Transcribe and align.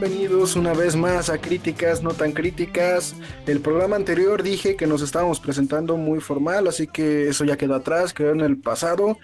Bienvenidos 0.00 0.56
una 0.56 0.72
vez 0.72 0.96
más 0.96 1.28
a 1.28 1.38
Críticas 1.38 2.02
No 2.02 2.14
Tan 2.14 2.32
Críticas. 2.32 3.14
El 3.46 3.60
programa 3.60 3.96
anterior 3.96 4.42
dije 4.42 4.74
que 4.74 4.86
nos 4.86 5.02
estábamos 5.02 5.40
presentando 5.40 5.98
muy 5.98 6.20
formal, 6.20 6.68
así 6.68 6.86
que 6.86 7.28
eso 7.28 7.44
ya 7.44 7.58
quedó 7.58 7.74
atrás, 7.74 8.14
quedó 8.14 8.30
en 8.30 8.40
el 8.40 8.56
pasado. 8.56 9.18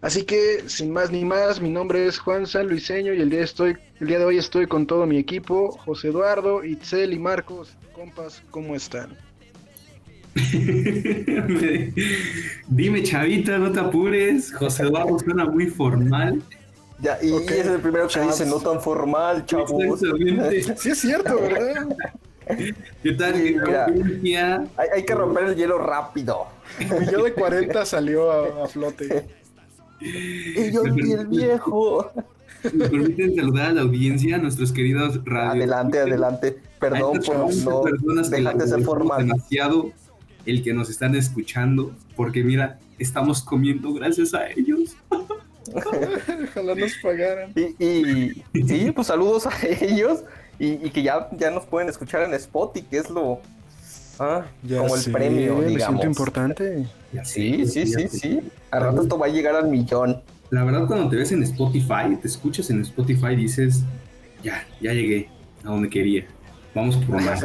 Así 0.00 0.22
que, 0.22 0.62
sin 0.68 0.92
más 0.92 1.10
ni 1.10 1.24
más, 1.24 1.60
mi 1.60 1.68
nombre 1.68 2.06
es 2.06 2.20
Juan 2.20 2.46
San 2.46 2.68
Luiseño 2.68 3.12
y 3.12 3.20
el 3.20 3.28
día, 3.28 3.42
estoy, 3.42 3.76
el 3.98 4.06
día 4.06 4.20
de 4.20 4.24
hoy 4.24 4.38
estoy 4.38 4.68
con 4.68 4.86
todo 4.86 5.04
mi 5.04 5.18
equipo, 5.18 5.72
José 5.72 6.08
Eduardo, 6.08 6.64
Itzel 6.64 7.12
y 7.12 7.18
Marcos. 7.18 7.76
Compas, 7.92 8.40
¿cómo 8.52 8.76
están? 8.76 9.16
Dime, 12.68 13.02
chavita, 13.02 13.58
no 13.58 13.72
te 13.72 13.80
apures. 13.80 14.54
José 14.54 14.84
Eduardo 14.84 15.18
suena 15.18 15.46
muy 15.46 15.66
formal. 15.66 16.40
Ya, 17.00 17.18
y 17.22 17.34
es 17.34 17.66
el 17.66 17.80
primero 17.80 18.08
que 18.08 18.20
dice, 18.20 18.44
no 18.44 18.60
tan 18.60 18.80
formal, 18.80 19.46
chavos. 19.46 20.00
Sí 20.76 20.90
es 20.90 20.98
cierto, 20.98 21.34
¿verdad? 21.40 21.88
¿Qué 23.02 23.12
tal? 23.12 23.34
hay, 23.34 25.04
que 25.04 25.14
romper 25.14 25.44
el 25.44 25.56
hielo 25.56 25.78
rápido. 25.78 26.46
Mi 26.78 27.06
yo 27.10 27.22
de 27.22 27.32
40 27.32 27.84
salió 27.84 28.30
a, 28.30 28.68
flote. 28.68 29.26
y 30.00 30.72
yo 30.72 30.82
y 30.86 31.12
el 31.12 31.26
viejo. 31.28 32.10
Me 32.74 32.88
permiten 32.88 33.34
saludar 33.36 33.70
a 33.70 33.72
la 33.72 33.80
audiencia, 33.82 34.36
a 34.36 34.38
nuestros 34.38 34.72
queridos 34.72 35.20
radios. 35.24 35.54
Adelante, 35.54 36.00
adelante. 36.00 36.58
Perdón 36.78 37.20
por 37.24 37.54
no 37.54 37.82
personas 37.82 38.30
de 38.30 38.66
ser 38.66 38.82
formal. 38.82 39.26
demasiado 39.26 39.92
el 40.44 40.62
que 40.62 40.72
nos 40.72 40.90
están 40.90 41.14
escuchando, 41.14 41.92
porque 42.16 42.42
mira, 42.42 42.78
estamos 42.98 43.42
comiendo 43.42 43.92
gracias 43.92 44.34
a 44.34 44.48
ellos. 44.50 44.96
Ojalá 46.50 46.74
nos 46.74 46.92
pagaran. 47.02 47.52
Y, 47.78 48.42
sí, 48.66 48.90
pues 48.94 49.06
saludos 49.06 49.46
a 49.46 49.52
ellos 49.80 50.24
y, 50.58 50.90
que 50.90 51.02
ya, 51.02 51.28
ya 51.32 51.50
nos 51.50 51.64
pueden 51.66 51.88
escuchar 51.88 52.22
en 52.22 52.34
Spotify, 52.34 52.86
que 52.90 52.98
es 52.98 53.10
lo 53.10 53.40
ah, 54.18 54.44
como 54.68 54.96
el 54.96 55.12
premio, 55.12 55.62
digamos. 55.62 56.04
importante. 56.04 56.86
Sí, 57.24 57.66
sí, 57.66 57.86
sí, 57.86 58.08
sí. 58.08 58.40
A 58.70 58.78
rato 58.78 59.02
esto 59.02 59.18
va 59.18 59.26
a 59.26 59.30
llegar 59.30 59.56
al 59.56 59.68
millón. 59.68 60.22
La 60.50 60.64
verdad, 60.64 60.86
cuando 60.86 61.08
te 61.08 61.16
ves 61.16 61.32
en 61.32 61.42
Spotify, 61.44 62.16
te 62.20 62.28
escuchas 62.28 62.70
en 62.70 62.82
Spotify, 62.82 63.36
dices, 63.36 63.82
ya, 64.42 64.66
ya 64.80 64.92
llegué 64.92 65.28
a 65.64 65.68
donde 65.68 65.88
quería. 65.88 66.26
Vamos 66.74 66.96
por 66.96 67.22
más. 67.22 67.42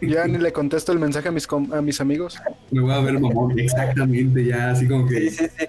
Ya 0.00 0.26
ni 0.26 0.36
le 0.36 0.52
contesto 0.52 0.92
el 0.92 0.98
mensaje 0.98 1.28
a 1.28 1.32
mis, 1.32 1.48
a 1.50 1.80
mis 1.80 2.00
amigos. 2.00 2.38
Me 2.70 2.80
voy 2.82 2.92
a 2.92 3.00
ver 3.00 3.18
mamón, 3.18 3.58
exactamente, 3.58 4.44
ya, 4.44 4.70
así 4.70 4.86
como 4.86 5.08
que... 5.08 5.30
Sí, 5.30 5.30
sí, 5.30 5.46
sí. 5.58 5.66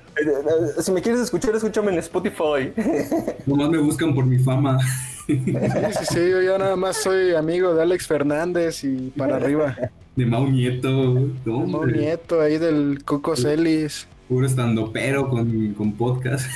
Si 0.80 0.92
me 0.92 1.02
quieres 1.02 1.22
escuchar, 1.22 1.56
escúchame 1.56 1.92
en 1.92 2.00
Spotify. 2.00 2.74
Nomás 3.46 3.70
me 3.70 3.78
buscan 3.80 4.14
por 4.14 4.26
mi 4.26 4.40
fama. 4.40 4.80
Sí, 5.26 5.44
sí, 5.46 6.06
sí, 6.10 6.30
yo 6.30 6.58
nada 6.58 6.76
más 6.76 6.98
soy 6.98 7.36
amigo 7.36 7.74
de 7.74 7.82
Alex 7.82 8.08
Fernández 8.08 8.84
y 8.84 9.12
para 9.18 9.36
arriba. 9.36 9.76
De 10.16 10.26
Mau 10.26 10.48
Nieto. 10.48 11.14
De 11.14 11.52
Mau 11.52 11.86
Nieto, 11.86 12.42
ahí 12.42 12.58
del 12.58 13.04
Coco 13.04 13.36
Celis. 13.36 14.08
Puro 14.30 14.46
estando 14.46 14.92
pero 14.92 15.30
con, 15.30 15.74
con 15.74 15.94
podcast. 15.94 16.50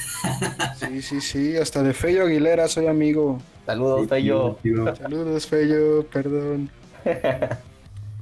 Sí, 0.77 1.01
sí, 1.01 1.21
sí, 1.21 1.57
hasta 1.57 1.83
de 1.83 1.93
Fello 1.93 2.25
Aguilera 2.25 2.67
soy 2.67 2.87
amigo. 2.87 3.39
Saludos, 3.65 4.07
Fello. 4.07 4.57
Saludos, 4.97 5.47
Fello, 5.47 6.05
perdón. 6.11 6.69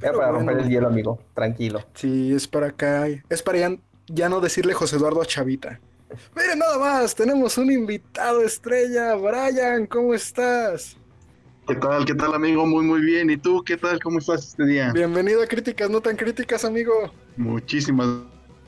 Es 0.01 0.11
para 0.11 0.31
romper 0.31 0.59
el 0.59 0.69
hielo, 0.69 0.87
amigo. 0.87 1.19
Tranquilo. 1.33 1.81
Sí, 1.93 2.33
es 2.33 2.47
para 2.47 2.67
acá. 2.67 3.07
Es 3.29 3.43
para 3.43 3.77
ya, 4.09 4.29
no 4.29 4.39
decirle 4.41 4.73
José 4.73 4.97
Eduardo 4.97 5.21
a 5.21 5.25
Chavita. 5.25 5.79
Miren, 6.35 6.59
nada 6.59 6.77
más, 6.77 7.13
tenemos 7.13 7.57
un 7.57 7.71
invitado 7.71 8.41
estrella. 8.41 9.15
Brian, 9.15 9.85
¿cómo 9.85 10.13
estás? 10.13 10.97
¿Qué 11.67 11.75
tal? 11.75 12.03
¿Qué 12.03 12.15
tal, 12.15 12.33
amigo? 12.33 12.65
Muy, 12.65 12.83
muy 12.83 13.01
bien. 13.01 13.29
¿Y 13.29 13.37
tú 13.37 13.63
qué 13.63 13.77
tal? 13.77 14.01
¿Cómo 14.01 14.17
estás 14.17 14.47
este 14.47 14.65
día? 14.65 14.91
Bienvenido 14.91 15.43
a 15.43 15.47
Críticas 15.47 15.89
No 15.89 16.01
Tan 16.01 16.15
Críticas, 16.15 16.65
amigo. 16.65 17.13
Muchísimas 17.37 18.07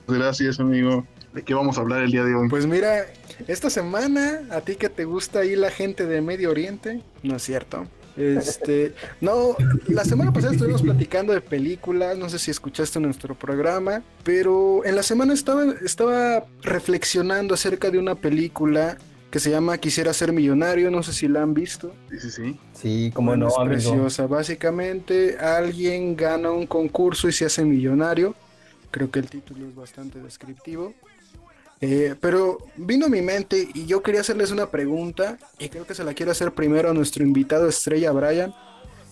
gracias, 0.07 0.59
amigo. 0.59 1.05
¿De 1.33 1.41
qué 1.41 1.53
vamos 1.53 1.77
a 1.77 1.81
hablar 1.81 2.03
el 2.03 2.11
día 2.11 2.23
de 2.23 2.35
hoy? 2.35 2.47
Pues 2.47 2.67
mira, 2.67 3.07
esta 3.47 3.71
semana, 3.71 4.41
a 4.51 4.61
ti 4.61 4.75
que 4.75 4.89
te 4.89 5.05
gusta 5.05 5.39
ahí 5.39 5.55
la 5.55 5.71
gente 5.71 6.05
de 6.05 6.21
Medio 6.21 6.51
Oriente, 6.51 7.01
¿no 7.23 7.37
es 7.37 7.41
cierto? 7.41 7.87
Este, 8.17 8.93
no, 9.21 9.55
la 9.87 10.03
semana 10.03 10.33
pasada 10.33 10.53
estuvimos 10.53 10.81
platicando 10.81 11.33
de 11.33 11.41
películas, 11.41 12.17
no 12.17 12.29
sé 12.29 12.39
si 12.39 12.51
escuchaste 12.51 12.99
nuestro 12.99 13.35
programa, 13.35 14.03
pero 14.23 14.83
en 14.85 14.95
la 14.95 15.03
semana 15.03 15.33
estaba, 15.33 15.65
estaba 15.83 16.45
reflexionando 16.61 17.53
acerca 17.53 17.89
de 17.89 17.99
una 17.99 18.15
película 18.15 18.97
que 19.31 19.39
se 19.39 19.49
llama 19.49 19.77
Quisiera 19.77 20.13
ser 20.13 20.33
millonario, 20.33 20.91
no 20.91 21.01
sé 21.03 21.13
si 21.13 21.27
la 21.29 21.41
han 21.41 21.53
visto. 21.53 21.93
Sí, 22.09 22.19
sí, 22.19 22.29
sí. 22.31 22.59
Sí, 22.73 23.11
como 23.13 23.35
no, 23.37 23.47
es 23.47 23.53
preciosa. 23.63 24.27
Básicamente, 24.27 25.37
alguien 25.39 26.17
gana 26.17 26.51
un 26.51 26.67
concurso 26.67 27.29
y 27.29 27.31
se 27.31 27.45
hace 27.45 27.63
millonario. 27.63 28.35
Creo 28.91 29.09
que 29.09 29.19
el 29.19 29.29
título 29.29 29.67
es 29.67 29.73
bastante 29.73 30.19
descriptivo. 30.19 30.93
Eh, 31.83 32.15
pero 32.21 32.59
vino 32.77 33.07
a 33.07 33.09
mi 33.09 33.23
mente 33.23 33.67
y 33.73 33.87
yo 33.87 34.03
quería 34.03 34.21
hacerles 34.21 34.51
una 34.51 34.69
pregunta 34.69 35.39
y 35.57 35.67
creo 35.69 35.87
que 35.87 35.95
se 35.95 36.03
la 36.03 36.13
quiero 36.13 36.31
hacer 36.31 36.53
primero 36.53 36.91
a 36.91 36.93
nuestro 36.93 37.23
invitado 37.23 37.67
estrella 37.67 38.11
Brian. 38.11 38.53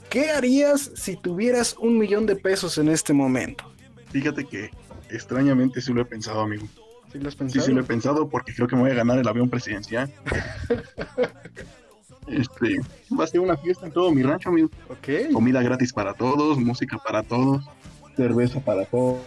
¿Qué 0.09 0.29
harías 0.29 0.91
si 0.95 1.15
tuvieras 1.15 1.75
un 1.79 1.97
millón 1.97 2.27
de 2.27 2.35
pesos 2.35 2.77
en 2.77 2.89
este 2.89 3.11
momento? 3.11 3.63
Fíjate 4.11 4.45
que 4.45 4.69
extrañamente 5.09 5.81
sí 5.81 5.93
lo 5.93 6.01
he 6.01 6.05
pensado, 6.05 6.41
amigo. 6.41 6.67
¿Sí 7.11 7.17
lo 7.17 7.27
has 7.27 7.35
pensado? 7.35 7.63
Sí, 7.63 7.69
sí 7.69 7.73
lo 7.73 7.81
he 7.81 7.85
pensado 7.85 8.29
porque 8.29 8.53
creo 8.53 8.67
que 8.67 8.75
me 8.75 8.83
voy 8.83 8.91
a 8.91 8.95
ganar 8.95 9.17
el 9.17 9.27
avión 9.27 9.49
presidencial. 9.49 10.13
este, 12.27 12.81
va 13.19 13.23
a 13.23 13.27
ser 13.27 13.39
una 13.39 13.57
fiesta 13.57 13.87
en 13.87 13.91
todo 13.91 14.11
mi 14.11 14.21
rancho, 14.21 14.49
amigo. 14.49 14.69
Ok. 14.89 15.33
Comida 15.33 15.63
gratis 15.63 15.91
para 15.91 16.13
todos, 16.13 16.59
música 16.59 16.99
para 16.99 17.23
todos, 17.23 17.67
cerveza 18.15 18.59
para 18.59 18.85
todos. 18.85 19.17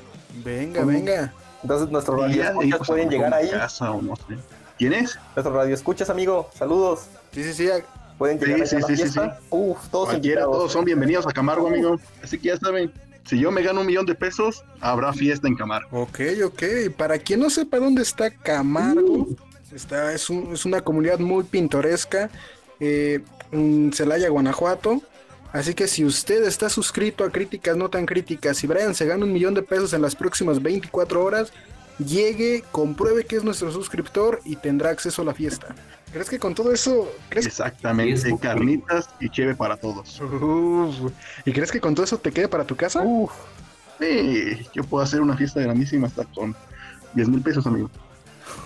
Venga, 0.44 0.84
venga. 0.84 1.34
Entonces 1.62 1.90
nuestros 1.90 2.20
radioescuchas 2.20 2.78
pues, 2.78 2.88
pueden 2.88 3.10
llegar 3.10 3.34
ahí. 3.34 3.50
¿Quién 4.78 4.92
es? 4.92 5.18
Nuestros 5.36 5.54
radioescuchas, 5.54 6.10
amigo. 6.10 6.50
Saludos. 6.54 7.06
Sí, 7.32 7.44
sí, 7.44 7.52
sí. 7.54 7.68
Pueden 8.18 8.38
llegar 8.38 8.66
sí, 8.66 8.76
a 8.76 8.80
la 8.80 8.86
sí, 8.86 8.96
fiesta. 8.96 9.38
Sí, 9.40 9.46
Uf, 9.50 9.88
todos, 9.88 10.20
todos 10.20 10.72
son 10.72 10.84
bienvenidos 10.84 11.26
a 11.26 11.30
Camargo, 11.30 11.68
amigo. 11.68 11.98
Así 12.22 12.38
que 12.38 12.48
ya 12.48 12.56
saben, 12.56 12.92
si 13.24 13.38
yo 13.38 13.50
me 13.50 13.62
gano 13.62 13.80
un 13.80 13.86
millón 13.86 14.06
de 14.06 14.14
pesos, 14.14 14.64
habrá 14.80 15.12
fiesta 15.12 15.48
en 15.48 15.56
Camargo. 15.56 16.02
Ok, 16.02 16.20
ok. 16.44 16.62
Para 16.96 17.18
quien 17.18 17.40
no 17.40 17.50
sepa 17.50 17.78
dónde 17.78 18.02
está 18.02 18.30
Camargo, 18.30 19.28
está, 19.72 20.12
es, 20.12 20.28
es, 20.28 20.64
una 20.64 20.80
comunidad 20.80 21.18
muy 21.18 21.44
pintoresca 21.44 22.30
eh, 22.80 23.20
en 23.52 23.92
Celaya, 23.92 24.28
Guanajuato. 24.28 25.02
Así 25.52 25.74
que 25.74 25.86
si 25.86 26.04
usted 26.04 26.44
está 26.44 26.70
suscrito 26.70 27.24
a 27.24 27.30
Críticas 27.30 27.76
No 27.76 27.90
Tan 27.90 28.06
Críticas 28.06 28.62
y 28.64 28.66
Brian 28.66 28.94
se 28.94 29.06
gana 29.06 29.24
un 29.24 29.32
millón 29.32 29.52
de 29.54 29.62
pesos 29.62 29.92
en 29.92 30.00
las 30.00 30.16
próximas 30.16 30.62
24 30.62 31.22
horas, 31.22 31.52
llegue, 31.98 32.64
compruebe 32.72 33.24
que 33.24 33.36
es 33.36 33.44
nuestro 33.44 33.70
suscriptor 33.70 34.41
y 34.44 34.56
tendrá 34.56 34.91
acceso 34.91 35.22
a 35.22 35.24
la 35.26 35.34
fiesta. 35.34 35.74
¿Crees 36.10 36.28
que 36.28 36.38
con 36.38 36.54
todo 36.54 36.72
eso... 36.72 37.10
¿crees 37.28 37.46
Exactamente, 37.46 38.36
carnitas 38.41 39.09
y 39.21 39.28
cheve 39.28 39.54
para 39.54 39.77
todos. 39.77 40.21
¿Y 41.44 41.53
crees 41.53 41.71
que 41.71 41.80
con 41.80 41.94
todo 41.94 42.04
eso 42.04 42.18
te 42.18 42.32
quede 42.32 42.48
para 42.48 42.65
tu 42.65 42.77
casa? 42.77 43.03
Uf. 43.03 43.32
Sí, 43.98 44.66
yo 44.74 44.84
puedo 44.84 45.04
hacer 45.04 45.21
una 45.21 45.36
fiesta 45.36 45.60
grandísima 45.60 46.06
hasta 46.06 46.24
con 46.24 46.56
10 47.15 47.28
mil 47.28 47.42
pesos, 47.42 47.66
amigo. 47.66 47.91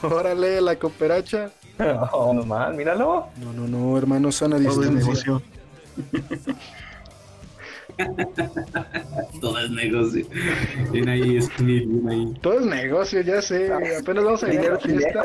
Órale, 0.02 0.61
la 0.61 0.76
cooperacha. 0.76 1.50
No, 1.78 2.32
no 2.32 2.46
mal, 2.46 2.72
míralo. 2.72 3.26
No, 3.37 3.52
no, 3.52 3.69
no, 3.69 3.99
hermano, 3.99 4.32
sana 4.32 4.58
distancia. 4.58 5.43
Todo 9.40 9.58
es 9.58 9.70
negocio. 9.70 10.26
Bien 10.90 11.08
ahí, 11.08 11.38
ahí. 12.08 12.34
Todo 12.40 12.60
es 12.60 12.66
negocio, 12.66 13.20
ya 13.22 13.40
sé. 13.40 13.72
Apenas 13.72 14.25
vamos 14.25 14.44
a 14.44 14.48
llegar 14.48 14.66
a 14.66 14.75
la 14.75 14.81
fiesta. 14.81 15.22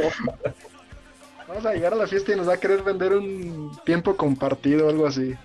Vamos 1.47 1.65
a 1.65 1.73
llegar 1.73 1.93
a 1.93 1.97
la 1.97 2.07
fiesta 2.07 2.31
y 2.31 2.35
nos 2.35 2.47
va 2.47 2.53
a 2.53 2.57
querer 2.57 2.81
vender 2.83 3.13
un 3.13 3.71
tiempo 3.85 4.15
compartido 4.15 4.87
o 4.87 4.89
algo 4.89 5.05
así. 5.05 5.35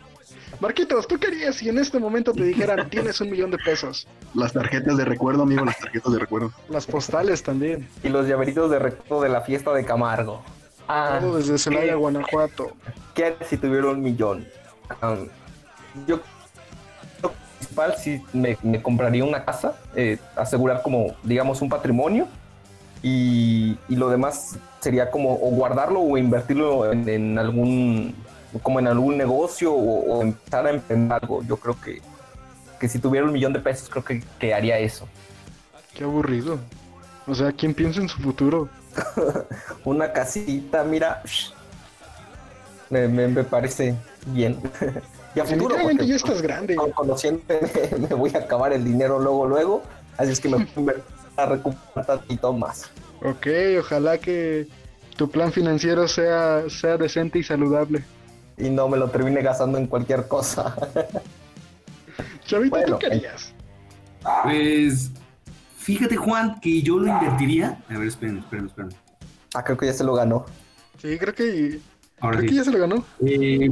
Marquitos, 0.60 1.06
¿tú 1.06 1.18
querías 1.18 1.56
si 1.56 1.68
en 1.68 1.78
este 1.78 1.98
momento 1.98 2.32
te 2.32 2.44
dijeran 2.44 2.88
tienes 2.90 3.20
un 3.20 3.30
millón 3.30 3.50
de 3.50 3.58
pesos? 3.58 4.06
Las 4.34 4.52
tarjetas 4.52 4.96
de 4.96 5.04
recuerdo, 5.04 5.42
amigo, 5.42 5.64
las 5.64 5.78
tarjetas 5.78 6.12
de 6.12 6.18
recuerdo. 6.18 6.52
Las 6.68 6.86
postales 6.86 7.42
también. 7.42 7.88
Y 8.02 8.08
los 8.08 8.26
llaveritos 8.26 8.70
de 8.70 8.78
recuerdo 8.78 9.22
de 9.22 9.28
la 9.28 9.40
fiesta 9.40 9.72
de 9.74 9.84
Camargo. 9.84 10.42
Ah, 10.88 11.18
Todo 11.20 11.38
desde 11.38 11.58
Celaya, 11.58 11.96
Guanajuato. 11.96 12.72
¿Qué 13.14 13.34
si 13.48 13.56
tuviera 13.56 13.88
un 13.88 14.02
millón? 14.02 14.46
Yo 16.06 16.20
principal 17.58 17.94
sí 17.96 18.22
me, 18.32 18.56
compraría 18.82 19.24
una 19.24 19.44
casa, 19.44 19.74
eh, 19.94 20.18
asegurar 20.36 20.82
como, 20.82 21.16
digamos, 21.22 21.60
un 21.62 21.68
patrimonio 21.68 22.26
y, 23.02 23.78
lo 23.88 24.08
demás 24.10 24.58
sería 24.80 25.10
como 25.10 25.34
o 25.34 25.50
guardarlo 25.50 26.00
o 26.00 26.18
invertirlo 26.18 26.92
en, 26.92 27.38
algún, 27.38 28.14
como 28.62 28.78
en 28.78 28.88
algún 28.88 29.16
negocio 29.16 29.72
o, 29.72 30.22
empezar 30.22 30.66
a 30.66 30.70
emprender 30.70 31.18
algo. 31.22 31.42
Yo 31.42 31.56
creo 31.56 31.80
que, 31.80 32.00
que 32.78 32.88
si 32.88 32.98
tuviera 32.98 33.26
un 33.26 33.32
millón 33.32 33.52
de 33.52 33.60
pesos, 33.60 33.88
creo 33.88 34.04
que, 34.04 34.22
que 34.38 34.54
haría 34.54 34.78
eso. 34.78 35.08
Qué 35.94 36.04
aburrido. 36.04 36.58
O 37.26 37.34
sea, 37.34 37.52
¿quién 37.52 37.74
piensa 37.74 38.00
en 38.00 38.08
su 38.08 38.20
futuro? 38.20 38.68
una 39.84 40.12
casita, 40.12 40.84
mira, 40.84 41.22
me, 42.90 43.08
me, 43.08 43.44
parece 43.44 43.94
bien. 44.26 44.58
y 45.34 45.40
a 45.40 45.44
futuro, 45.44 45.76
ya 45.90 46.16
estás 46.16 46.42
grande. 46.42 46.76
Conociendo, 46.94 47.42
me 47.98 48.14
voy 48.14 48.32
a 48.34 48.38
acabar 48.38 48.72
el 48.72 48.84
dinero 48.84 49.18
luego, 49.18 49.46
luego. 49.46 49.82
Así 50.16 50.32
es 50.32 50.40
que 50.40 50.48
me 50.48 50.66
voy 50.74 50.94
a 51.36 51.46
recuperar 51.46 52.06
tantito 52.06 52.52
más. 52.52 52.90
Ok, 53.22 53.46
ojalá 53.80 54.18
que 54.18 54.66
tu 55.16 55.30
plan 55.30 55.52
financiero 55.52 56.08
sea, 56.08 56.64
sea 56.68 56.96
decente 56.96 57.38
y 57.38 57.42
saludable. 57.42 58.04
Y 58.58 58.70
no 58.70 58.88
me 58.88 58.96
lo 58.96 59.10
termine 59.10 59.42
gastando 59.42 59.78
en 59.78 59.86
cualquier 59.86 60.28
cosa. 60.28 60.74
Chavito, 62.46 62.76
¿tú 62.86 62.98
qué 62.98 63.06
harías? 63.06 63.52
Pues, 64.42 65.10
fíjate, 65.76 66.16
Juan, 66.16 66.60
que 66.60 66.82
yo 66.82 66.98
lo 66.98 67.08
invertiría. 67.08 67.82
A 67.88 67.98
ver, 67.98 68.08
esperen, 68.08 68.38
esperen, 68.38 68.66
esperen. 68.66 68.90
Ah, 69.54 69.62
creo 69.62 69.76
que 69.76 69.86
ya 69.86 69.92
se 69.92 70.04
lo 70.04 70.14
ganó. 70.14 70.46
Sí, 71.00 71.18
creo 71.18 71.34
que 71.34 71.80
Ahora 72.20 72.42
ya 72.44 72.64
se 72.64 72.70
lo 72.70 72.78
ganó. 72.78 73.04
Eh, 73.24 73.70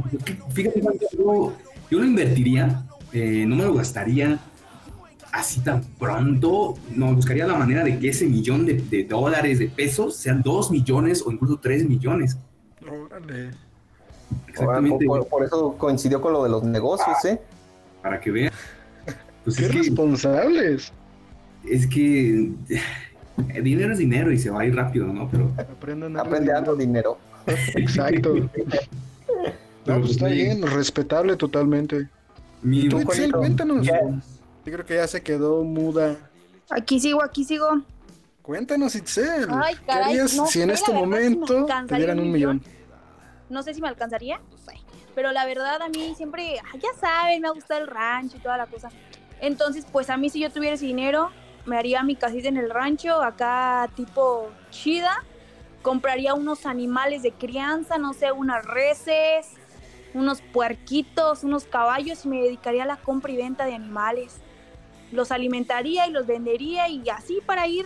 fíjate, 0.53 0.81
yo, 1.17 1.53
yo, 1.89 1.99
lo 1.99 2.05
invertiría, 2.05 2.83
eh, 3.11 3.45
no 3.47 3.55
me 3.55 3.63
lo 3.63 3.73
gastaría 3.73 4.39
así 5.31 5.61
tan 5.61 5.83
pronto. 5.99 6.75
No, 6.95 7.13
buscaría 7.13 7.47
la 7.47 7.55
manera 7.55 7.83
de 7.83 7.97
que 7.99 8.09
ese 8.09 8.27
millón 8.27 8.65
de, 8.65 9.03
dólares, 9.03 9.59
de 9.59 9.67
pesos, 9.67 10.15
sean 10.15 10.41
dos 10.41 10.71
millones 10.71 11.23
o 11.25 11.31
incluso 11.31 11.59
tres 11.59 11.87
millones. 11.87 12.37
Órale. 12.87 13.51
Exactamente. 14.47 15.05
Por, 15.05 15.43
eso 15.43 15.75
coincidió 15.77 16.21
con 16.21 16.33
lo 16.33 16.43
de 16.43 16.49
los 16.49 16.63
negocios, 16.63 17.25
¿eh? 17.25 17.41
Para 18.01 18.19
que 18.19 18.31
vean. 18.31 18.51
Pues 19.43 19.57
Qué 19.57 19.67
responsables. 19.67 20.91
es 21.63 21.87
que 21.87 22.51
dinero 23.61 23.93
es 23.93 23.99
dinero 23.99 24.31
y 24.31 24.39
se 24.39 24.49
va 24.49 24.61
a 24.61 24.65
ir 24.65 24.75
rápido, 24.75 25.07
¿no? 25.07 25.29
Pero 25.29 25.51
aprende 26.19 26.51
a 26.51 26.61
dinero. 26.73 27.17
Exacto. 27.47 28.35
No, 29.85 29.99
pues 29.99 30.13
está 30.13 30.29
bien, 30.29 30.63
respetable 30.63 31.35
totalmente. 31.35 32.09
Mi 32.63 32.89
¿Tú, 32.89 33.03
cuéntanos. 33.03 33.85
Yo 33.85 33.93
creo 34.63 34.83
que 34.83 34.95
ya 34.95 35.07
se 35.07 35.21
quedó 35.21 35.63
muda. 35.63 36.17
Aquí 36.71 36.99
sigo, 36.99 37.23
aquí 37.23 37.43
sigo. 37.43 37.67
Cuéntanos, 38.41 38.95
Itzel. 38.95 39.47
Ay, 39.51 39.75
¿Qué 39.85 39.91
harías 39.91 40.31
si 40.49 40.63
en 40.63 40.71
este 40.71 40.91
momento 40.91 41.67
te 41.87 41.95
dieran 41.97 42.19
un 42.19 42.31
millón? 42.31 42.63
No 43.47 43.61
sé 43.61 43.75
si 43.75 43.81
me 43.81 43.87
alcanzaría, 43.87 44.41
pero 45.13 45.31
la 45.31 45.45
verdad 45.45 45.81
a 45.81 45.89
mí 45.89 46.13
siempre, 46.17 46.55
ya 46.73 46.89
saben, 46.99 47.41
me 47.41 47.51
gusta 47.51 47.77
el 47.77 47.85
rancho 47.85 48.37
y 48.37 48.39
toda 48.39 48.57
la 48.57 48.65
cosa. 48.65 48.89
Entonces, 49.39 49.85
pues 49.91 50.09
a 50.09 50.17
mí 50.17 50.29
si 50.29 50.39
yo 50.39 50.49
tuviera 50.49 50.75
ese 50.75 50.85
dinero, 50.85 51.29
me 51.65 51.77
haría 51.77 52.01
mi 52.03 52.15
casita 52.15 52.47
en 52.47 52.57
el 52.57 52.69
rancho, 52.69 53.21
acá 53.21 53.89
tipo 53.95 54.49
chida, 54.71 55.23
compraría 55.85 56.33
unos 56.33 56.65
animales 56.65 57.21
de 57.21 57.31
crianza, 57.31 57.99
no 57.99 58.13
sé, 58.13 58.31
unas 58.31 58.65
reses, 58.65 59.51
unos 60.15 60.41
puerquitos, 60.41 61.43
unos 61.43 61.65
caballos 61.65 62.25
y 62.25 62.27
me 62.27 62.41
dedicaría 62.41 62.85
a 62.85 62.87
la 62.87 62.97
compra 62.97 63.31
y 63.31 63.37
venta 63.37 63.67
de 63.67 63.75
animales. 63.75 64.37
Los 65.11 65.31
alimentaría 65.31 66.07
y 66.07 66.11
los 66.11 66.25
vendería 66.25 66.89
y 66.89 67.07
así 67.09 67.39
para 67.45 67.67
ir, 67.67 67.85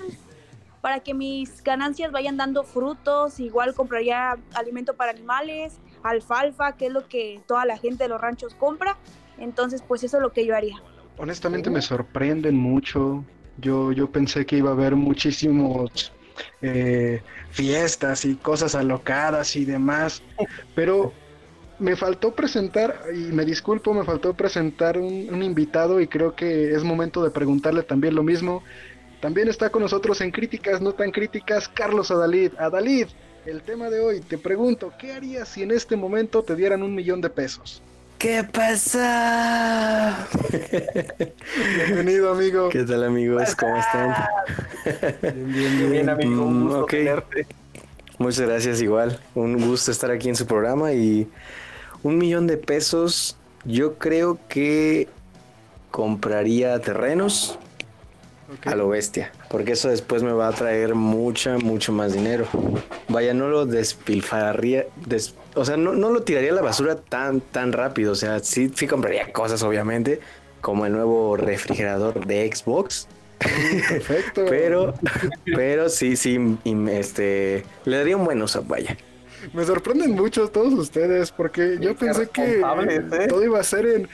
para 0.80 1.01
que 1.01 1.13
mis 1.13 1.62
ganancias 1.62 2.13
vayan 2.13 2.38
dando 2.38 2.63
frutos. 2.63 3.42
Igual 3.42 3.75
compraría 3.75 4.38
alimento 4.54 4.94
para 4.94 5.12
animales, 5.12 5.78
alfalfa, 6.01 6.78
que 6.78 6.86
es 6.86 6.94
lo 6.94 7.06
que 7.06 7.42
toda 7.48 7.66
la 7.66 7.78
gente 7.78 8.06
de 8.06 8.07
los 8.07 8.22
ranchos 8.22 8.56
compra. 8.56 8.98
Entonces, 9.38 9.84
pues 9.86 10.06
eso 10.06 10.16
es 10.16 10.24
lo 10.24 10.31
que 10.31 10.46
yo 10.46 10.56
haría. 10.56 10.81
Honestamente 11.18 11.69
me 11.69 11.81
sorprenden 11.81 12.56
mucho. 12.56 13.25
Yo, 13.57 13.92
yo 13.92 14.10
pensé 14.10 14.46
que 14.46 14.56
iba 14.56 14.69
a 14.69 14.74
haber 14.74 14.96
muchísimos 14.96 16.13
eh, 16.62 17.21
fiestas 17.51 18.25
y 18.25 18.36
cosas 18.36 18.75
alocadas 18.75 19.56
y 19.56 19.65
demás. 19.65 20.21
Pero 20.75 21.13
me 21.80 21.95
faltó 21.95 22.36
presentar, 22.36 23.03
y 23.13 23.31
me 23.31 23.45
disculpo, 23.45 23.94
me 23.94 24.03
faltó 24.03 24.33
presentar 24.33 24.97
un, 24.97 25.41
invitado 25.41 26.01
y 26.01 26.07
creo 26.07 26.36
que 26.36 26.74
es 26.74 26.83
momento 26.83 27.24
de 27.24 27.31
preguntarle 27.31 27.83
también 27.83 28.15
lo 28.15 28.24
mismo. 28.24 28.63
También 29.21 29.47
está 29.47 29.69
con 29.69 29.81
nosotros 29.81 30.21
en 30.21 30.31
críticas, 30.31 30.81
no 30.81 30.94
tan 30.94 31.12
críticas, 31.12 31.68
Carlos 31.68 32.12
Adalid. 32.12 32.53
Adalid, 32.57 33.07
el 33.45 33.62
tema 33.62 33.89
de 33.89 34.00
hoy, 34.00 34.19
te 34.21 34.38
pregunto, 34.38 34.94
¿qué 34.97 35.13
harías 35.13 35.47
si 35.50 35.63
en 35.63 35.71
este 35.71 35.95
momento 35.95 36.44
te 36.44 36.56
dieran 36.56 36.83
un 36.83 36.94
millón 36.94 37.21
de 37.21 37.30
pesos? 37.30 37.81
¿Qué 38.19 38.44
pasa? 38.44 40.27
Bienvenido, 41.77 42.33
amigo. 42.33 42.68
¿Qué 42.68 42.83
tal, 42.83 43.06
amigos? 43.06 43.56
¿Cómo 43.56 43.77
están? 43.77 44.13
Bien, 45.21 45.54
bien, 45.54 45.89
bien, 45.89 46.10
amigo. 46.10 46.44
Un 46.44 46.66
gusto 46.66 46.86
tenerte. 46.88 47.48
Muchas 48.18 48.42
gracias, 48.42 48.81
igual. 48.81 49.21
Un 49.36 49.66
gusto 49.66 49.92
estar 49.92 50.12
aquí 50.12 50.27
en 50.27 50.36
su 50.36 50.45
programa 50.45 50.92
y 50.92 51.30
un 52.04 52.18
millón 52.18 52.45
de 52.45 52.57
pesos. 52.57 53.38
Yo 53.63 53.98
creo 53.98 54.38
que 54.50 55.07
compraría 55.89 56.77
terrenos 56.81 57.57
a 58.65 58.75
lo 58.75 58.89
bestia, 58.89 59.31
porque 59.50 59.72
eso 59.72 59.88
después 59.88 60.24
me 60.24 60.33
va 60.33 60.50
a 60.50 60.51
traer 60.51 60.94
mucha, 60.94 61.57
mucho 61.57 61.94
más 61.94 62.12
dinero. 62.12 62.45
Vaya, 63.07 63.33
no 63.33 63.48
lo 63.48 63.65
despilfarraría, 63.65 64.88
o 65.60 65.66
sea, 65.66 65.78
no, 65.78 65.94
lo 65.94 66.24
tiraría 66.24 66.52
a 66.52 66.56
la 66.56 66.62
basura 66.62 66.96
tan, 66.96 67.42
tan 67.42 67.74
rápido. 67.74 68.14
O 68.14 68.16
sea, 68.16 68.40
sí, 68.40 68.72
sí 68.74 68.88
compraría 68.88 69.32
cosas, 69.32 69.62
obviamente, 69.64 70.20
como 70.62 70.86
el 70.86 70.94
nuevo 70.94 71.36
refrigerador 71.36 72.26
de 72.26 72.50
Xbox. 72.54 73.08
Perfecto. 73.38 74.46
pero, 74.50 74.94
pero 75.46 75.90
sí, 75.90 76.16
sí, 76.16 76.58
este, 76.90 77.66
le 77.86 77.98
daría 77.98 78.18
un 78.18 78.26
buen 78.26 78.42
uso, 78.42 78.64
vaya. 78.64 78.98
Me 79.54 79.66
sorprenden 79.66 80.12
mucho 80.12 80.48
todos 80.50 80.74
ustedes, 80.74 81.32
porque 81.32 81.78
yo 81.80 81.96
pensé 81.96 82.30
que 82.30 82.60
¿eh? 82.60 83.28
todo 83.28 83.44
iba 83.44 83.60
a 83.60 83.63
ser 83.63 83.86
en... 83.86 84.10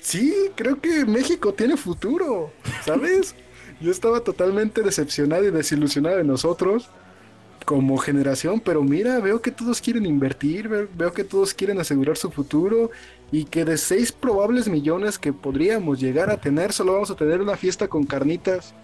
Sí, 0.00 0.50
creo 0.56 0.80
que 0.80 1.04
México 1.04 1.54
tiene 1.54 1.76
futuro, 1.76 2.52
¿sabes? 2.84 3.36
Yo 3.80 3.90
estaba 3.90 4.20
totalmente 4.20 4.82
decepcionado 4.82 5.44
y 5.44 5.50
desilusionado 5.50 6.16
de 6.16 6.24
nosotros 6.24 6.88
como 7.64 7.96
generación, 7.98 8.60
pero 8.60 8.82
mira, 8.82 9.18
veo 9.20 9.40
que 9.40 9.50
todos 9.50 9.80
quieren 9.80 10.06
invertir, 10.06 10.68
veo 10.68 11.12
que 11.12 11.24
todos 11.24 11.54
quieren 11.54 11.80
asegurar 11.80 12.16
su 12.16 12.30
futuro 12.30 12.90
y 13.30 13.44
que 13.44 13.64
de 13.64 13.78
seis 13.78 14.12
probables 14.12 14.68
millones 14.68 15.18
que 15.18 15.32
podríamos 15.32 16.00
llegar 16.00 16.30
a 16.30 16.36
tener, 16.36 16.72
solo 16.72 16.92
vamos 16.92 17.10
a 17.10 17.16
tener 17.16 17.40
una 17.40 17.56
fiesta 17.56 17.88
con 17.88 18.04
carnitas. 18.04 18.74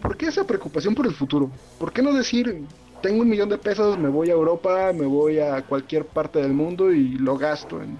¿Por 0.00 0.16
qué 0.16 0.26
esa 0.26 0.44
preocupación 0.44 0.94
por 0.94 1.06
el 1.06 1.14
futuro? 1.14 1.50
¿Por 1.78 1.92
qué 1.92 2.02
no 2.02 2.12
decir, 2.12 2.64
tengo 3.00 3.22
un 3.22 3.28
millón 3.28 3.48
de 3.48 3.58
pesos, 3.58 3.98
me 3.98 4.08
voy 4.08 4.30
a 4.30 4.32
Europa, 4.32 4.92
me 4.92 5.06
voy 5.06 5.38
a 5.38 5.62
cualquier 5.62 6.04
parte 6.04 6.40
del 6.40 6.52
mundo 6.52 6.92
y 6.92 7.18
lo 7.18 7.36
gasto 7.36 7.82
en 7.82 7.98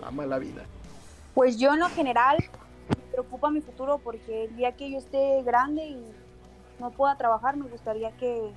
la 0.00 0.10
mala 0.10 0.38
vida? 0.38 0.64
Pues 1.34 1.58
yo 1.58 1.72
en 1.72 1.80
lo 1.80 1.88
general 1.88 2.38
me 2.88 3.12
preocupa 3.12 3.50
mi 3.50 3.60
futuro 3.60 4.00
porque 4.02 4.44
el 4.44 4.56
día 4.56 4.72
que 4.72 4.90
yo 4.90 4.98
esté 4.98 5.42
grande 5.42 5.84
y 5.86 6.04
no 6.80 6.90
pueda 6.90 7.16
trabajar, 7.16 7.56
me 7.56 7.66
gustaría 7.68 8.10
que 8.12 8.50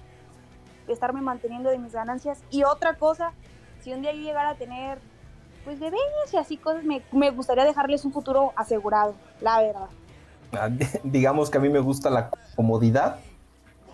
estarme 0.94 1.22
manteniendo 1.22 1.70
de 1.70 1.78
mis 1.78 1.94
ganancias. 1.94 2.40
Y 2.50 2.64
otra 2.64 2.96
cosa, 2.96 3.34
si 3.82 3.94
un 3.94 4.02
día 4.02 4.14
yo 4.14 4.22
llegara 4.22 4.50
a 4.50 4.56
tener 4.56 5.00
pues 5.64 5.80
bebés 5.80 6.00
y 6.32 6.38
así 6.38 6.56
cosas, 6.56 6.86
me, 6.86 7.02
me 7.12 7.30
gustaría 7.32 7.66
dejarles 7.66 8.06
un 8.06 8.14
futuro 8.14 8.54
asegurado, 8.56 9.16
la 9.42 9.62
verdad. 9.62 9.88
Ah, 10.54 10.70
digamos 11.04 11.50
que 11.50 11.58
a 11.58 11.62
mí 11.62 11.68
me 11.68 11.80
gusta 11.80 12.10
la 12.10 12.30
comodidad 12.56 13.18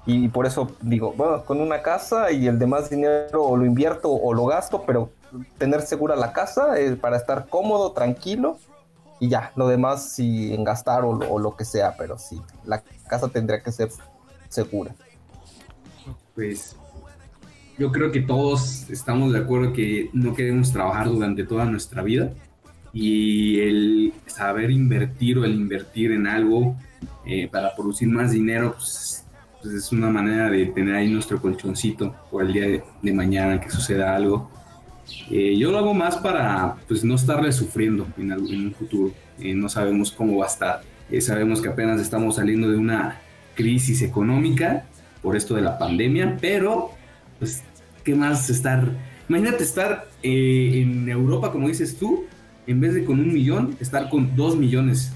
y 0.05 0.27
por 0.27 0.45
eso 0.45 0.67
digo, 0.81 1.13
bueno, 1.17 1.43
con 1.45 1.62
una 1.62 1.81
casa 1.81 2.31
y 2.31 2.47
el 2.47 2.59
demás 2.59 2.89
dinero 2.89 3.43
o 3.43 3.57
lo 3.57 3.65
invierto 3.65 4.12
o 4.12 4.33
lo 4.33 4.45
gasto, 4.45 4.83
pero 4.85 5.09
tener 5.57 5.81
segura 5.81 6.15
la 6.15 6.33
casa 6.33 6.77
es 6.77 6.97
para 6.97 7.17
estar 7.17 7.47
cómodo, 7.47 7.93
tranquilo 7.93 8.57
y 9.19 9.29
ya, 9.29 9.51
lo 9.55 9.67
demás 9.67 10.12
si 10.12 10.53
en 10.53 10.63
gastar 10.63 11.03
o, 11.03 11.12
o 11.12 11.39
lo 11.39 11.55
que 11.55 11.65
sea, 11.65 11.95
pero 11.97 12.17
sí, 12.17 12.41
la 12.65 12.83
casa 13.07 13.29
tendría 13.29 13.63
que 13.63 13.71
ser 13.71 13.89
segura. 14.50 14.93
Pues 16.35 16.75
yo 17.77 17.92
creo 17.92 18.12
que 18.12 18.22
todos 18.22 18.89
estamos 18.89 19.34
de 19.34 19.39
acuerdo 19.39 19.74
que 19.74 20.10
no 20.13 20.34
queremos 20.34 20.72
trabajar 20.72 21.10
durante 21.10 21.44
toda 21.44 21.65
nuestra 21.65 22.03
vida 22.03 22.32
y 22.94 23.60
el 23.60 24.13
saber 24.27 24.70
invertir 24.70 25.39
o 25.39 25.46
el 25.46 25.53
invertir 25.53 26.12
en 26.12 26.27
algo 26.27 26.75
eh, 27.25 27.48
para 27.51 27.75
producir 27.75 28.08
más 28.08 28.32
dinero 28.32 28.74
pues, 28.74 29.25
pues, 29.62 29.75
es 29.75 29.92
una 29.92 30.10
manera 30.10 30.50
de 30.50 30.68
tener 30.68 30.94
ahí 30.96 31.10
nuestro 31.10 31.42
colchoncito 31.42 32.15
por 32.30 32.44
el 32.44 32.53
día 32.53 32.84
de, 33.01 33.13
mañana 33.13 33.60
que 33.60 33.70
suceda 33.72 34.15
algo 34.15 34.50
Eh, 35.30 35.58
yo 35.58 35.70
lo 35.72 35.77
hago 35.80 35.94
más 35.94 36.18
para 36.18 36.75
pues, 36.88 37.03
no 37.03 37.15
estarle 37.15 37.51
sufriendo 37.51 38.08
en, 38.18 38.32
un 38.32 38.74
futuro. 38.74 39.12
Eh, 39.39 39.53
no 39.53 39.68
sabemos 39.68 40.12
cómo 40.12 40.38
va 40.38 40.46
a 40.46 40.48
estar. 40.48 40.82
Eh, 41.12 41.22
sabemos 41.22 41.62
que 41.62 41.70
apenas 41.70 42.00
estamos 42.01 42.36
saliendo 42.36 42.70
de 42.70 42.77
una 42.77 43.20
crisis 43.56 44.01
económica 44.01 44.86
por 45.22 45.36
esto 45.36 45.56
de 45.56 45.62
la 45.62 45.77
pandemia, 45.77 46.38
pero 46.39 46.92
pues, 47.40 47.63
¿qué 48.04 48.16
más 48.16 48.50
estar? 48.50 48.92
Imagínate 49.30 49.63
estar 49.63 50.08
en 50.22 51.10
Europa, 51.10 51.52
como 51.52 51.68
dices 51.68 51.98
tú, 51.98 52.25
en 52.68 52.80
vez 52.80 52.94
de 52.94 53.06
con 53.06 53.20
un 53.20 53.34
millón, 53.34 53.75
estar 53.80 54.10
con 54.10 54.36
dos 54.36 54.56
millones. 54.56 55.12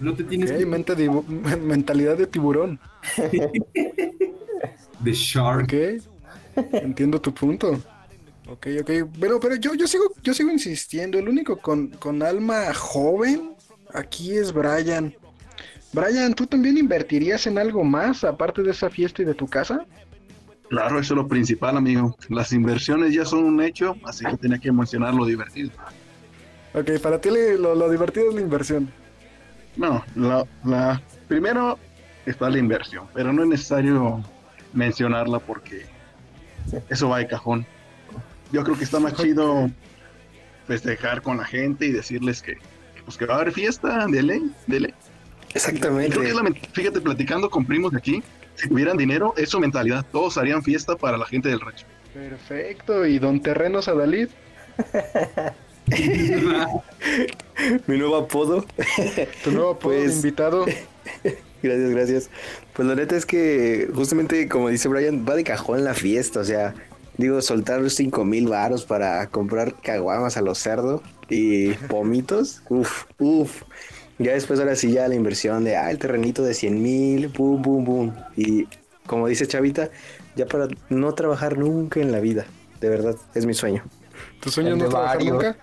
No 0.00 0.14
te 0.14 0.24
tienes 0.24 0.50
que... 0.50 0.64
mentalidad 0.64 2.16
de 2.16 2.26
tiburón. 2.26 2.80
de 5.00 5.12
shark. 5.12 5.74
Entiendo 6.72 7.20
tu 7.20 7.32
punto. 7.34 7.80
Ok, 8.48 8.66
ok. 8.80 8.90
Pero, 9.20 9.38
pero 9.38 9.54
yo, 9.56 9.74
yo 9.74 9.86
sigo, 9.86 10.12
yo 10.22 10.34
sigo 10.34 10.50
insistiendo. 10.50 11.18
El 11.18 11.28
único 11.28 11.56
con, 11.58 11.88
con 11.88 12.22
alma 12.22 12.72
joven 12.74 13.52
aquí 13.94 14.36
es 14.36 14.52
Brian. 14.52 15.14
Brian, 15.92 16.34
¿tú 16.34 16.46
también 16.46 16.78
invertirías 16.78 17.46
en 17.46 17.58
algo 17.58 17.84
más 17.84 18.24
aparte 18.24 18.62
de 18.62 18.70
esa 18.70 18.90
fiesta 18.90 19.22
y 19.22 19.24
de 19.24 19.34
tu 19.34 19.46
casa? 19.46 19.86
Claro, 20.70 20.98
eso 20.98 21.14
es 21.14 21.18
lo 21.18 21.28
principal, 21.28 21.76
amigo. 21.76 22.16
Las 22.28 22.52
inversiones 22.52 23.12
ya 23.12 23.24
son 23.24 23.44
un 23.44 23.62
hecho, 23.62 23.96
así 24.04 24.24
que 24.24 24.36
tenía 24.36 24.58
que 24.58 24.72
mencionar 24.72 25.14
lo 25.14 25.26
divertido. 25.26 25.70
Ok, 26.72 26.92
para 27.02 27.20
ti 27.20 27.28
lo, 27.58 27.90
divertido 27.90 28.30
es 28.30 28.34
la 28.34 28.40
inversión. 28.40 28.90
No, 29.76 30.02
la, 30.14 30.46
la, 30.64 31.02
primero 31.28 31.78
está 32.24 32.48
la 32.48 32.58
inversión, 32.58 33.06
pero 33.12 33.32
no 33.32 33.42
es 33.42 33.48
necesario 33.48 34.24
mencionarla 34.72 35.38
porque 35.40 35.84
eso 36.88 37.08
va 37.08 37.18
de 37.18 37.26
cajón 37.26 37.66
yo 38.52 38.64
creo 38.64 38.76
que 38.76 38.84
está 38.84 39.00
más 39.00 39.14
chido 39.14 39.70
festejar 40.66 41.22
con 41.22 41.38
la 41.38 41.44
gente 41.44 41.86
y 41.86 41.92
decirles 41.92 42.42
que, 42.42 42.56
pues 43.04 43.16
que 43.16 43.26
va 43.26 43.34
a 43.34 43.36
haber 43.40 43.52
fiesta, 43.52 44.06
de 44.06 44.22
ley, 44.22 44.50
de 44.66 44.80
ley. 44.80 44.94
Exactamente. 45.54 46.16
fíjate, 46.72 47.00
platicando 47.00 47.50
con 47.50 47.64
primos 47.64 47.92
de 47.92 47.98
aquí, 47.98 48.22
si 48.60 48.68
tuvieran 48.68 48.96
dinero, 48.96 49.34
eso 49.36 49.60
mentalidad, 49.60 50.04
todos 50.12 50.38
harían 50.38 50.62
fiesta 50.62 50.96
para 50.96 51.16
la 51.16 51.26
gente 51.26 51.48
del 51.48 51.60
rancho. 51.60 51.86
Perfecto, 52.12 53.06
¿y 53.06 53.18
don 53.18 53.40
Terrenos 53.40 53.88
Adalid? 53.88 54.28
Mi 57.86 57.98
nuevo 57.98 58.16
apodo. 58.16 58.64
Tu 59.44 59.50
nuevo 59.50 59.70
apodo 59.70 59.94
pues, 59.94 60.16
invitado. 60.16 60.64
gracias, 61.62 61.90
gracias. 61.90 62.30
Pues 62.74 62.86
la 62.86 62.94
neta 62.94 63.16
es 63.16 63.26
que 63.26 63.88
justamente 63.94 64.48
como 64.48 64.68
dice 64.68 64.88
Brian, 64.88 65.26
va 65.28 65.34
de 65.34 65.44
cajón 65.44 65.84
la 65.84 65.94
fiesta, 65.94 66.40
o 66.40 66.44
sea, 66.44 66.74
Digo, 67.20 67.42
soltar 67.42 67.90
cinco 67.90 68.24
mil 68.24 68.48
varos 68.48 68.86
para 68.86 69.26
comprar 69.26 69.74
caguamas 69.82 70.38
a 70.38 70.40
los 70.40 70.56
cerdos 70.56 71.02
y 71.28 71.72
pomitos. 71.88 72.62
Uf, 72.70 73.04
uf. 73.18 73.62
Ya 74.20 74.32
después 74.32 74.60
ahora 74.60 74.76
sí 74.76 74.92
ya 74.92 75.08
la 75.08 75.14
inversión 75.14 75.64
de, 75.64 75.76
ah, 75.76 75.90
el 75.90 75.98
terrenito 75.98 76.42
de 76.42 76.52
100 76.52 76.82
mil, 76.82 77.28
boom, 77.28 77.62
boom, 77.62 77.84
boom. 77.86 78.14
Y 78.36 78.68
como 79.06 79.26
dice 79.26 79.46
Chavita, 79.46 79.88
ya 80.36 80.44
para 80.44 80.68
no 80.90 81.14
trabajar 81.14 81.56
nunca 81.56 82.00
en 82.00 82.12
la 82.12 82.20
vida. 82.20 82.44
De 82.82 82.90
verdad, 82.90 83.16
es 83.34 83.46
mi 83.46 83.54
sueño. 83.54 83.82
¿Tu 84.40 84.50
sueño 84.50 84.76
no 84.76 84.88
trabajar 84.90 85.24
nunca? 85.24 85.56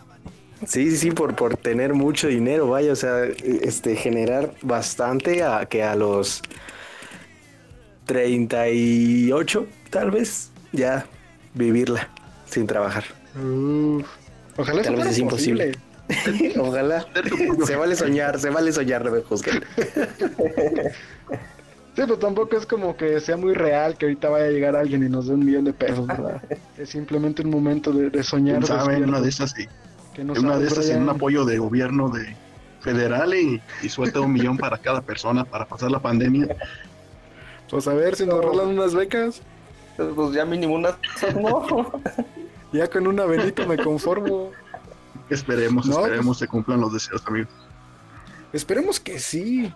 Sí, 0.65 0.89
sí, 0.89 0.97
sí, 0.97 1.11
por, 1.11 1.35
por 1.35 1.55
tener 1.55 1.93
mucho 1.93 2.29
dinero, 2.29 2.67
vaya, 2.67 2.93
o 2.93 2.95
sea, 2.95 3.25
este, 3.25 3.95
generar 3.95 4.55
bastante 4.63 5.43
a 5.43 5.67
que 5.67 5.83
a 5.83 5.95
los 5.95 6.41
38, 8.07 9.67
tal 9.91 10.09
vez, 10.09 10.49
ya 10.71 11.05
vivirla 11.53 12.09
sin 12.47 12.65
trabajar. 12.65 13.03
ojalá 14.57 14.81
Tal 14.81 14.95
vez 14.95 15.05
es 15.05 15.19
imposible. 15.19 15.73
ojalá. 16.59 17.05
se 17.65 17.75
vale 17.75 17.95
soñar, 17.95 18.39
se 18.39 18.49
vale 18.49 18.71
soñar, 18.71 19.05
no 19.05 19.11
me 19.11 19.21
juzguen. 19.21 19.63
Sí, 21.97 22.03
pero 22.05 22.19
tampoco 22.19 22.55
es 22.55 22.67
como 22.67 22.95
que 22.95 23.19
sea 23.19 23.37
muy 23.37 23.55
real 23.55 23.97
que 23.97 24.05
ahorita 24.05 24.29
vaya 24.29 24.45
a 24.45 24.49
llegar 24.49 24.75
alguien 24.75 25.03
y 25.03 25.09
nos 25.09 25.25
dé 25.25 25.33
un 25.33 25.43
millón 25.43 25.63
de 25.63 25.73
pesos, 25.73 26.05
¿verdad? 26.05 26.43
Es 26.77 26.89
simplemente 26.89 27.41
un 27.41 27.49
momento 27.49 27.91
de, 27.91 28.23
soñar. 28.23 28.63
¿Saben? 28.63 29.05
Una 29.05 29.19
de 29.19 29.29
esas 29.29 29.49
sí. 29.49 29.65
una 30.15 30.59
de 30.59 30.67
esas 30.67 30.89
en 30.89 31.01
un 31.01 31.09
apoyo 31.09 31.43
de 31.43 31.57
gobierno 31.57 32.09
de 32.09 32.35
federal 32.81 33.33
y, 33.33 33.59
suelta 33.89 34.21
un 34.21 34.31
millón 34.31 34.57
para 34.57 34.77
cada 34.77 35.01
persona 35.01 35.43
para 35.43 35.65
pasar 35.65 35.89
la 35.89 35.99
pandemia. 35.99 36.55
Pues 37.67 37.87
a 37.87 37.95
ver 37.95 38.15
si 38.15 38.27
nos 38.27 38.45
rolan 38.45 38.67
unas 38.67 38.93
becas. 38.93 39.41
Pues 39.97 40.33
ya 40.33 40.45
mínimo 40.45 40.75
una. 40.75 40.99
ya 42.71 42.87
con 42.87 43.07
una 43.07 43.25
velita 43.25 43.65
me 43.65 43.75
conformo. 43.75 44.51
Esperemos, 45.29 45.89
esperemos 45.89 46.37
se 46.37 46.47
cumplan 46.47 46.79
los 46.81 46.93
deseos, 46.93 47.23
amigos. 47.25 47.51
Esperemos 48.53 48.99
que 48.99 49.19
sí. 49.19 49.73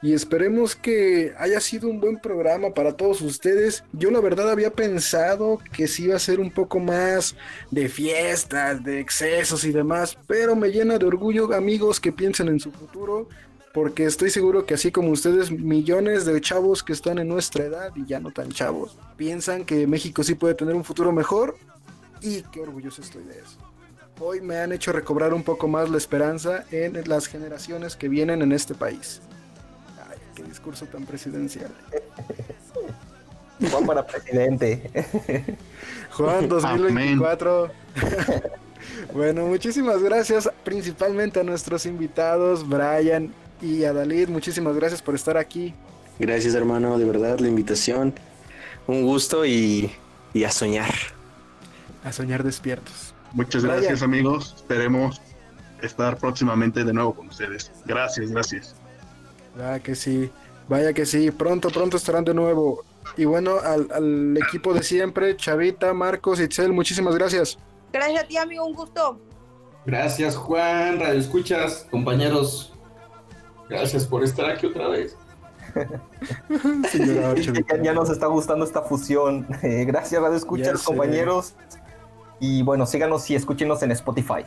Y 0.00 0.12
esperemos 0.12 0.76
que 0.76 1.34
haya 1.38 1.58
sido 1.60 1.88
un 1.88 2.00
buen 2.00 2.18
programa 2.18 2.70
para 2.70 2.92
todos 2.92 3.20
ustedes. 3.20 3.82
Yo 3.92 4.12
la 4.12 4.20
verdad 4.20 4.48
había 4.48 4.70
pensado 4.70 5.58
que 5.72 5.88
sí 5.88 6.04
iba 6.04 6.14
a 6.14 6.20
ser 6.20 6.38
un 6.38 6.52
poco 6.52 6.78
más 6.78 7.34
de 7.72 7.88
fiestas, 7.88 8.84
de 8.84 9.00
excesos 9.00 9.64
y 9.64 9.72
demás, 9.72 10.16
pero 10.28 10.54
me 10.54 10.68
llena 10.68 10.98
de 10.98 11.04
orgullo 11.06 11.52
amigos 11.52 11.98
que 11.98 12.12
piensen 12.12 12.46
en 12.46 12.60
su 12.60 12.70
futuro, 12.70 13.28
porque 13.74 14.04
estoy 14.04 14.30
seguro 14.30 14.66
que 14.66 14.74
así 14.74 14.92
como 14.92 15.10
ustedes, 15.10 15.50
millones 15.50 16.24
de 16.24 16.40
chavos 16.40 16.84
que 16.84 16.92
están 16.92 17.18
en 17.18 17.26
nuestra 17.26 17.64
edad 17.64 17.92
y 17.96 18.06
ya 18.06 18.20
no 18.20 18.30
tan 18.30 18.50
chavos, 18.50 18.96
piensan 19.16 19.64
que 19.64 19.88
México 19.88 20.22
sí 20.22 20.36
puede 20.36 20.54
tener 20.54 20.76
un 20.76 20.84
futuro 20.84 21.10
mejor 21.10 21.56
y 22.20 22.42
qué 22.52 22.60
orgulloso 22.60 23.02
estoy 23.02 23.24
de 23.24 23.40
eso. 23.40 23.67
Hoy 24.20 24.40
me 24.40 24.56
han 24.56 24.72
hecho 24.72 24.92
recobrar 24.92 25.32
un 25.32 25.44
poco 25.44 25.68
más 25.68 25.88
la 25.88 25.96
esperanza 25.96 26.64
en 26.72 27.00
las 27.08 27.28
generaciones 27.28 27.94
que 27.94 28.08
vienen 28.08 28.42
en 28.42 28.52
este 28.52 28.74
país. 28.74 29.20
Ay, 30.10 30.18
qué 30.34 30.42
discurso 30.42 30.86
tan 30.86 31.06
presidencial. 31.06 31.70
Juan 33.70 33.86
para 33.86 34.06
presidente. 34.06 34.90
Juan 36.12 36.48
2024. 36.48 37.70
bueno, 39.14 39.46
muchísimas 39.46 40.02
gracias 40.02 40.50
principalmente 40.64 41.40
a 41.40 41.44
nuestros 41.44 41.86
invitados, 41.86 42.68
Brian 42.68 43.32
y 43.60 43.84
a 43.84 43.92
Dalid, 43.92 44.28
muchísimas 44.28 44.74
gracias 44.76 45.02
por 45.02 45.14
estar 45.14 45.36
aquí. 45.36 45.74
Gracias 46.18 46.54
hermano, 46.54 46.98
de 46.98 47.04
verdad, 47.04 47.38
la 47.38 47.48
invitación. 47.48 48.14
Un 48.88 49.02
gusto 49.02 49.44
y, 49.44 49.92
a 50.44 50.50
soñar. 50.50 50.92
A 52.04 52.12
soñar 52.12 52.42
despiertos. 52.42 53.14
Muchas 53.32 53.64
gracias 53.64 54.02
amigos, 54.02 54.54
esperemos 54.56 55.20
estar 55.82 56.16
próximamente 56.18 56.84
de 56.84 56.92
nuevo 56.92 57.14
con 57.14 57.28
ustedes. 57.28 57.70
Gracias, 57.84 58.30
gracias. 58.30 58.74
Vaya 59.56 59.80
que 59.80 59.94
sí, 59.94 60.30
vaya 60.68 60.92
que 60.92 61.06
sí, 61.06 61.30
pronto, 61.30 61.70
pronto 61.70 61.96
estarán 61.96 62.24
de 62.24 62.34
nuevo. 62.34 62.84
Y 63.16 63.24
bueno, 63.24 63.58
al, 63.58 63.88
al 63.92 64.36
equipo 64.36 64.74
de 64.74 64.82
siempre, 64.82 65.36
Chavita, 65.36 65.94
Marcos, 65.94 66.40
Itzel, 66.40 66.72
muchísimas 66.72 67.14
gracias. 67.14 67.58
Gracias 67.92 68.24
a 68.24 68.26
ti, 68.26 68.36
amigo, 68.36 68.66
un 68.66 68.74
gusto. 68.74 69.18
Gracias, 69.86 70.36
Juan, 70.36 71.00
Radio 71.00 71.18
Escuchas, 71.18 71.86
compañeros. 71.90 72.74
Gracias 73.68 74.06
por 74.06 74.22
estar 74.22 74.50
aquí 74.50 74.66
otra 74.66 74.88
vez. 74.88 75.16
ya, 77.82 77.92
nos 77.92 78.10
está 78.10 78.26
gustando 78.26 78.64
esta 78.64 78.82
fusión. 78.82 79.46
Eh, 79.62 79.84
gracias, 79.86 80.20
Radio 80.20 80.36
Escuchas, 80.36 80.82
compañeros. 80.82 81.54
Y 82.40 82.62
bueno, 82.62 82.86
síganos 82.86 83.28
y 83.30 83.34
escúchenos 83.34 83.82
en 83.82 83.92
Spotify. 83.92 84.44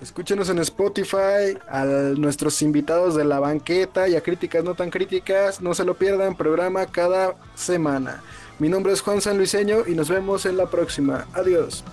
Escúchenos 0.00 0.48
en 0.48 0.58
Spotify, 0.58 1.56
a 1.68 1.84
nuestros 1.84 2.60
invitados 2.60 3.14
de 3.14 3.24
la 3.24 3.38
banqueta 3.38 4.08
y 4.08 4.16
a 4.16 4.20
críticas 4.20 4.64
no 4.64 4.74
tan 4.74 4.90
críticas. 4.90 5.60
No 5.60 5.74
se 5.74 5.84
lo 5.84 5.94
pierdan, 5.94 6.36
programa 6.36 6.86
cada 6.86 7.36
semana. 7.54 8.20
Mi 8.58 8.68
nombre 8.68 8.92
es 8.92 9.00
Juan 9.00 9.20
San 9.20 9.36
Luiseño 9.36 9.86
y 9.86 9.94
nos 9.94 10.08
vemos 10.08 10.44
en 10.44 10.56
la 10.56 10.66
próxima. 10.66 11.26
Adiós. 11.34 11.84